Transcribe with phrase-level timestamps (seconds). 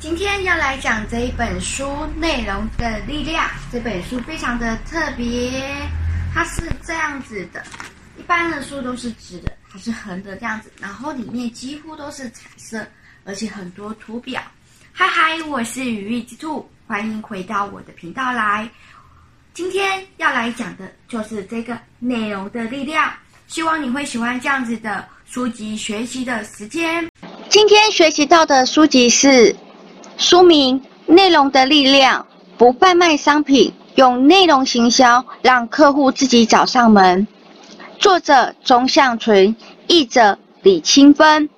[0.00, 1.84] 今天要来讲这一本书
[2.16, 3.46] 《内容的力量》。
[3.70, 5.62] 这本书非常的特别，
[6.32, 7.62] 它是这样子的。
[8.18, 12.82] 一般的书都是直的，它是横的这样子，然后里面几乎都是彩色，
[13.24, 14.40] 而且很多图表。
[14.90, 18.66] 嗨嗨，我是羽翼之兔，欢迎回到我的频道来。
[19.52, 23.12] 今天要来讲的就是这个内容的力量，
[23.48, 27.06] 希望你会喜欢这样子的书籍学习的时间。
[27.50, 29.54] 今天学习到的书籍是
[30.20, 32.20] 书名《内容的力量》，
[32.58, 37.26] 不贩卖商品，用内容行销让客户自己找上门。
[37.98, 39.56] 作者钟向纯，
[39.86, 41.48] 译者李清芬，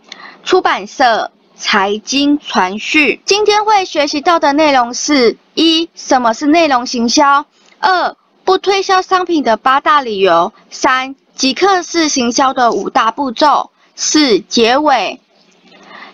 [0.45, 3.21] 出版社财经传讯。
[3.25, 7.45] 今天会学习到的内容是：一、什么是内容行销？
[7.81, 10.53] 二、不推销商品的八大理由。
[10.71, 13.71] 三、即刻式行销的五大步骤。
[13.97, 15.21] 四、结尾。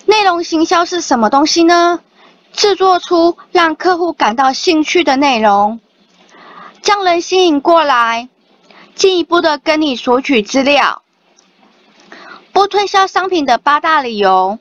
[0.07, 2.01] 内容行销是什么东西呢？
[2.59, 5.79] 制作出让客户感到兴趣的内容，
[6.83, 8.29] 将人吸引过来。
[8.97, 11.03] 进一步的跟你索取资料，
[12.53, 14.59] 不推销商品的八大理由：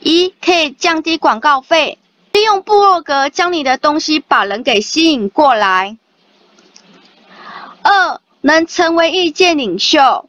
[0.00, 2.00] 一、可以降低广告费，
[2.32, 5.96] 利用部落格将你的东西把人给吸引过来；
[7.84, 10.28] 二、能成为意见领袖，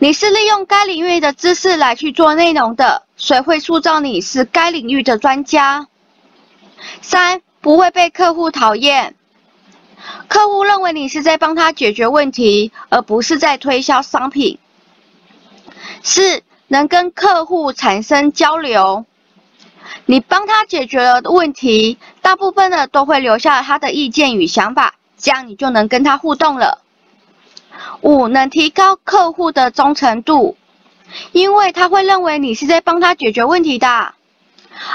[0.00, 5.86] 你是利用该领域的知识来去做内容的，谁会塑造你是该领域的专家；
[7.02, 9.14] 三、不会被客户讨厌。
[10.28, 14.58] 客户认为你是在帮他解决问题，而不是在推销商品。
[16.02, 19.04] 四、能跟客户产生交流，
[20.06, 26.82] 你帮他解决了问题，大部分的都会留下他的意见与想法，这样你就能跟他互动了。
[28.02, 30.56] 五、能提高客户的忠诚度，
[31.32, 34.14] 因为他会认为你是在帮他解决问题的，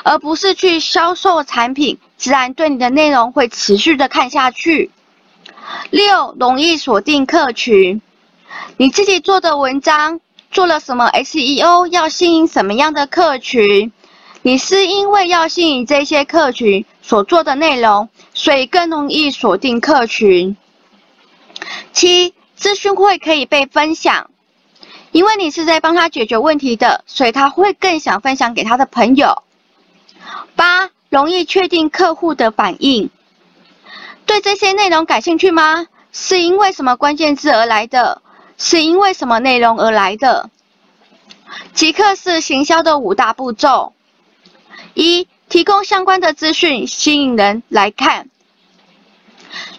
[0.04, 4.92] 而不是去销售产品，自然对你的内容会持续的看下去。
[5.92, 8.02] 六、容易锁定客群，
[8.78, 10.20] 你自己做的文章
[10.52, 13.92] 做了什么 SEO，要吸引什么样的客群？
[14.46, 20.58] 你是因为要吸引这些客群所做的内容，所以更容易锁定客群。
[21.94, 24.30] 七、资讯会可以被分享，
[25.14, 29.44] 因为你是在帮他解决问题的，所以他会更想分享给他的朋友。
[30.56, 33.10] 八、容易确定客户的反应。
[34.26, 35.86] 对这些内容感兴趣吗？
[36.12, 38.22] 是因为什么关键字而来的？
[38.58, 40.50] 是因为什么内容而来的？
[41.74, 43.94] 即刻式行销的五大步骤：
[44.96, 48.30] 一、提供相关的资讯，吸引人来看。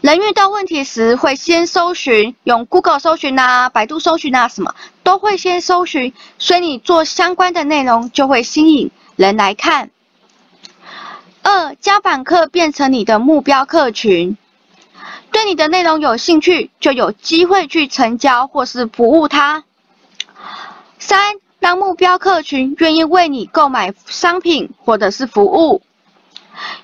[0.01, 9.91] 人遇到问题时会先搜寻，用 Google 搜寻啊，百度搜寻啊，什么都会先搜寻，所以你做相关的内容就会吸引人来看。
[11.43, 14.37] 二、将访客变成你的目标客群，
[15.31, 19.65] 对你的内容有兴趣，就有机会去成交或是服务他。
[20.99, 25.83] 三、让目标客群愿意为你购买商品或者是服务，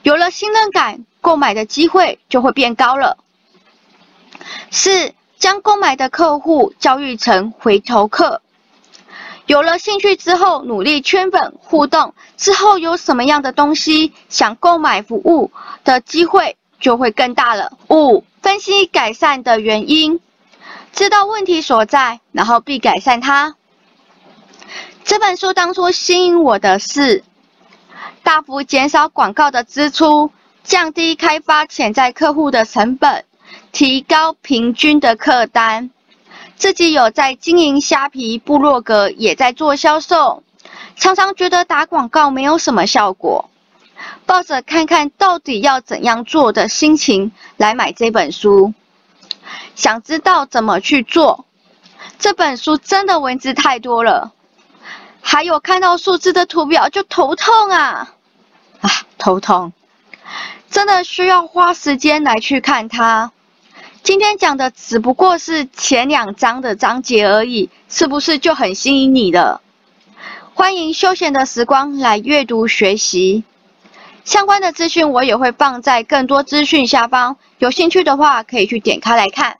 [0.03, 3.19] 有了信任感，购买的机会就会变高了。
[4.71, 8.41] 四、将购买的客户教育成回头客。
[9.47, 15.51] 有了兴趣之后，努力圈粉互动之后，有什么样的东西想购买服务
[15.83, 17.73] 的机会就会更大了。
[17.89, 20.21] 五、分析改善的原因，
[20.93, 23.57] 知道问题所在，然后必改善它。
[25.03, 27.25] 这本书当初吸引我的是，
[28.23, 30.31] 大幅减少广告的支出，
[30.63, 33.25] 降低开发潜在客户的成本，
[33.73, 35.91] 提高平均的客单。
[36.57, 40.43] 自己有在经营虾皮部落格，也在做销售，
[40.95, 43.49] 常常觉得打广告没有什么效果，
[44.27, 48.75] 抱着看看到底要怎样做的心情来买这本书，
[49.75, 51.47] 想知道怎么去做。
[52.19, 54.33] 这本书真的文字太多了，
[55.23, 58.13] 还有看到数字的图表就头痛啊，
[58.83, 59.73] 啊，头痛，
[60.81, 63.33] 真的需要花时间来去看它。
[64.03, 69.61] 今天讲的只不过是前两章的章节而已，是不是就很吸引你了？
[70.55, 73.45] 欢迎休闲的时光来阅读学习，
[74.25, 79.59] 相关的资讯我也会放在更多资讯下方，有兴趣的话可以去点开来看。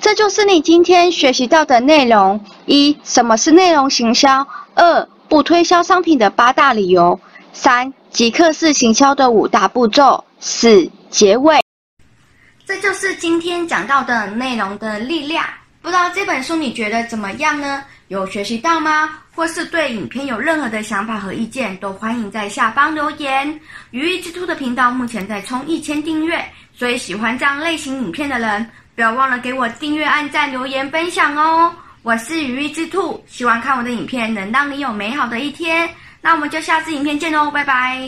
[0.00, 7.18] 这就是你今天学习到的内容：一、什么是内容行销；二、不推销商品的八大理由；
[7.52, 11.60] 三、即刻式行销的五大步骤；四、结尾。
[12.64, 15.44] 这就是今天讲到的内容的力量。
[15.82, 17.82] 不知道这本书你觉得怎么样呢？
[18.06, 19.10] 有学习到吗？
[19.34, 23.60] 或是对影片有任何的想法和意见，都欢迎在下方留言。
[23.90, 26.40] 羽翼之兔的频道目前在冲一千订阅，
[26.72, 28.64] 所以喜欢这样类型影片的人，
[28.94, 31.74] 不要忘了给我订阅、按赞、留言、分享哦。
[32.02, 35.90] 我是羽翼之兔，希望看我的影片能让你有美好的一天。
[36.22, 38.02] 那我们就下次影片见喽，拜拜。